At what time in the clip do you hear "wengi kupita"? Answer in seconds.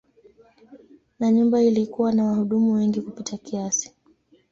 2.73-3.37